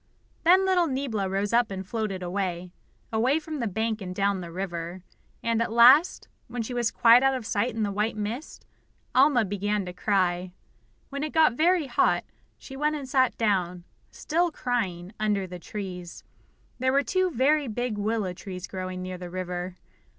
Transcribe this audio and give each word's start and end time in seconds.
Then 0.43 0.65
little 0.65 0.87
Niebla 0.87 1.29
rose 1.29 1.53
up 1.53 1.69
and 1.69 1.85
floated 1.87 2.23
away, 2.23 2.71
away 3.13 3.37
from 3.39 3.59
the 3.59 3.67
bank 3.67 4.01
and 4.01 4.15
down 4.15 4.41
the 4.41 4.51
river. 4.51 5.03
And 5.43 5.61
at 5.61 5.71
last, 5.71 6.27
when 6.47 6.63
she 6.63 6.73
was 6.73 6.89
quite 6.89 7.21
out 7.21 7.35
of 7.35 7.45
sight 7.45 7.75
in 7.75 7.83
the 7.83 7.91
white 7.91 8.17
mist, 8.17 8.65
Alma 9.13 9.45
began 9.45 9.85
to 9.85 9.93
cry. 9.93 10.53
When 11.09 11.21
it 11.21 11.33
got 11.33 11.53
very 11.53 11.85
hot, 11.85 12.23
she 12.57 12.75
went 12.75 12.95
and 12.95 13.07
sat 13.07 13.37
down, 13.37 13.83
still 14.09 14.49
crying, 14.49 15.11
under 15.19 15.45
the 15.45 15.59
trees. 15.59 16.23
There 16.79 16.91
were 16.91 17.03
two 17.03 17.29
very 17.29 17.67
big 17.67 17.95
willow 17.99 18.33
trees 18.33 18.65
growing 18.65 19.03
near 19.03 19.19
the 19.19 19.29
river. 19.29 19.75